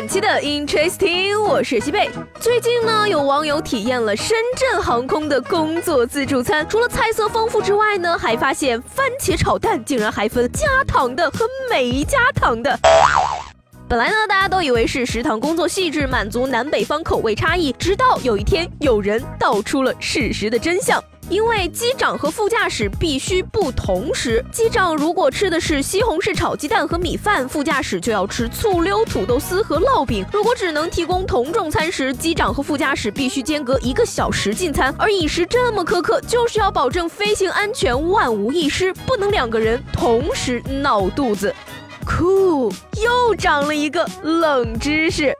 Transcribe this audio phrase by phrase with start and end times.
[0.00, 2.08] 本期的 Interesting，我是西贝。
[2.40, 12.74] 最近呢，有网友体验了深圳航空的工作自助餐，除了菜色丰富之外呢，还发现番茄炒蛋竟然还分加糖的和没加糖的。
[13.86, 20.98] 本来呢，大家都以为是食堂工作细致，满足南北方口味差异，直到有一天，有人道出了事实的真相。
[21.30, 30.26] 因为机长和副驾驶必须不同时，机长如果吃的是西红柿炒鸡蛋和米饭，副驾驶就要吃醋溜土豆丝和烙饼。
[30.32, 34.92] 如果只能提供同种餐食，机长和副驾驶必须间隔一个小时进餐。
[34.98, 41.54] 而饮食这么苛刻，就是要保证飞行安全万无一失，不能两个人同时闹肚子。
[42.04, 45.32] 酷，又长了一个冷知识。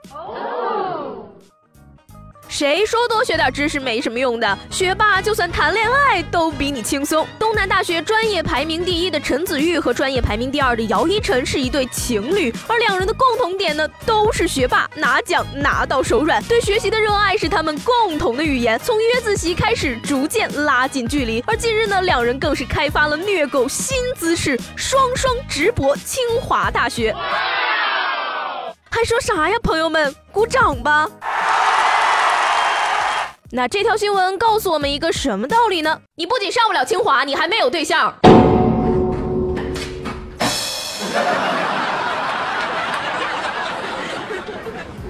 [2.61, 4.59] 谁说多学点知识没什么用的？
[4.69, 7.25] 学霸就算谈恋爱都比你轻松。
[7.39, 16.39] 东南大学专业排名第一的陈子玉和专业排名第二的姚依晨是一对情侣，而两人的共同点呢，都是学霸，拿奖拿到手软。
[16.43, 21.43] 对学习的热爱是他们共同的语言，从约自习开始，逐渐拉近距离。
[21.47, 27.11] 而近日呢，两人更是开发了虐狗新姿势，双双直播清华大学。
[28.91, 31.09] 还说啥呀，朋友们，鼓掌吧！
[33.53, 35.99] 那这条新闻告诉我们一个什么道理呢？
[36.15, 38.15] 你不仅上不了清华，你还没有对象。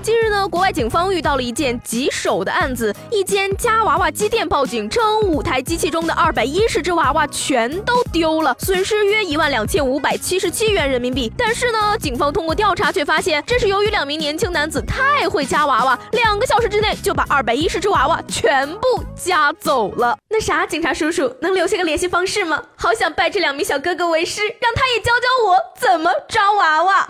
[0.02, 11.32] 近日呢，国外警方遇到了一件棘手的案子，一间夹娃娃机店报警称，五台机器中的二百一十只娃娃全都丢了，损失约一万两千五百七十七元人民币。
[11.38, 20.18] 但是呢，警方通过调查却发现，这是由于两名年轻男子太会夹娃娃，两个小时之内就把二百一十只娃娃全部夹走了。
[20.30, 22.64] 那啥，警察叔叔能留下个联系方式吗？
[22.78, 27.08] 好想拜这两名小哥哥为师，让他也教教我怎么抓娃娃。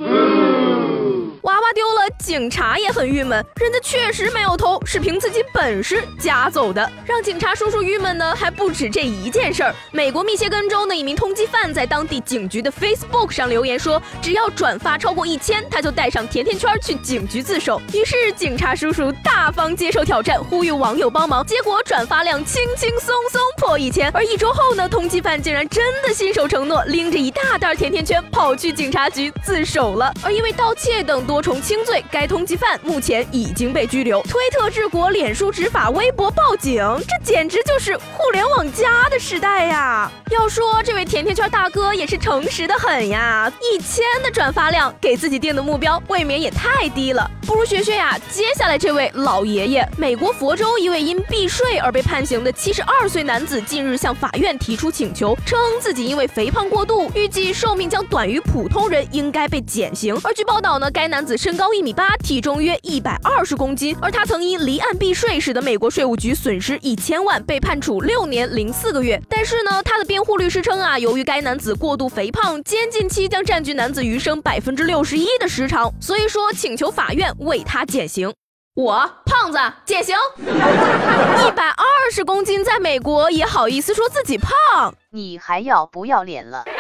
[1.44, 3.44] 娃娃丢了，警察也很郁闷。
[3.56, 6.88] 人家确实没有偷，是凭自己本事夹走的。
[7.04, 9.74] 让警察叔叔郁闷的还不止这一件事儿。
[9.92, 17.82] 美国密歇根州的一名通缉犯在当地警局的 Facebook 上留言说，只要转发超过一千，他就带上甜甜圈去警局自首。
[17.92, 21.44] 于是警察叔叔大方接受挑战，呼吁网友帮忙。
[21.44, 24.12] 结果转发量轻轻松松破一千。
[24.12, 30.14] 而一周后呢，通缉犯竟然真的信守承诺，拎着一大袋甜甜圈跑去警察局自首了。
[30.24, 31.31] 而因为盗窃等。
[31.32, 34.22] 多重轻罪，该通缉犯目前已经被拘留。
[34.24, 40.12] 推特治国，脸书执法，微博报警，这简直就是互联网加的时代呀！
[40.30, 47.32] 要说这位甜甜圈大哥也是诚实的很呀，一千的转发量，给自己定的目标未免也太低了。
[47.48, 48.18] 不如学学呀！
[48.30, 60.18] 接下来这位老爷爷，美国佛州一位因避税而被判刑的七十二岁男子，近日向法院提出请求，称自己因为肥胖过度，预计寿命将短于普通人，应该被减刑。
[60.26, 61.21] 而据报道呢，该男。
[61.22, 69.22] 男子身高一米八，体重约一百二十公斤，而他曾因离岸避税，使得美国税务局损失一千万，被判处六年零四个月。
[69.30, 78.34] 但是呢，他的辩护律师称啊，由于该男子过度肥胖，监禁期将占据男子余生百分之六十一的时长，所以说请求法院为他减刑。
[78.74, 84.92] 我胖子减刑， 一百二十公斤，在美国也好意思说自己胖？
[85.12, 86.66] 你还要不要脸了？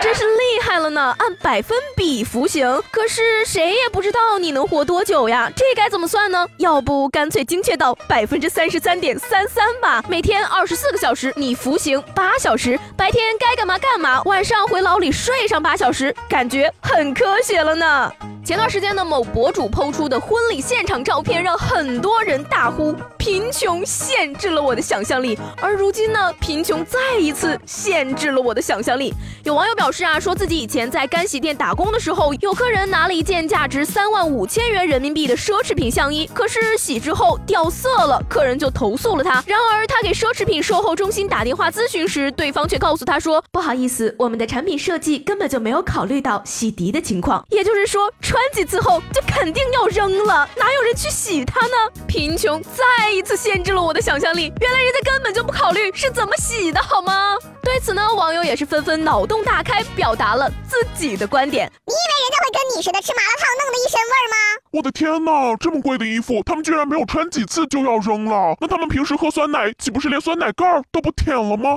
[0.00, 1.14] 真是厉厉害了呢！
[1.18, 5.48] 按百分比服刑，可是谁也不知道你能活多久呀？
[5.54, 6.44] 这该怎么算呢？
[6.56, 10.04] 要不干脆精确到百分之三十三点三三吧。
[10.08, 18.12] 每天二十四个小时，你服刑八小时，白天该干嘛干嘛，晚上回牢里睡上八小时，感觉很科学了呢。
[18.44, 25.38] 前段时间呢，某博主抛出的婚礼现场照片，让很多人大呼“贫穷限制了我的想象力”。
[25.60, 29.12] 而如今呢，贫穷再一次限制了我的想象力。
[29.44, 39.42] 有网友表示啊，说自己以前在干洗店打工的时候，有客人拿了一件价值三万五千元人民币的奢侈品相衣，可是洗之后掉色了，客人就投诉了他。
[39.46, 51.72] 然而他给奢侈品售后中心打电话咨询时，对方却告诉他说：“不好意思，我们的产品设计根本就没有考虑到洗涤的情况。”也就是说，穿几次后就肯定要扔了，哪有人去洗它呢？
[52.06, 57.36] 贫穷再一次限制了我的想象力，原来人家根本就不考虑是怎么洗的，好吗？
[57.68, 61.70] 对此呢，网友也是纷纷脑洞大开，表达了自己的观点。
[61.84, 64.36] 你以为人家会跟你似的吃麻辣烫弄得一身味儿吗？
[64.70, 68.56] 我的天哪，这么贵的衣服，他们居然没有穿几次就要扔了？
[68.58, 71.76] 那他们平时喝酸奶，岂不是连酸奶盖儿都不舔了吗？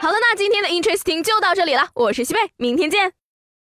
[0.00, 3.12] 好了，那今天的 Interesting 就到这里了，我是西贝，明天见。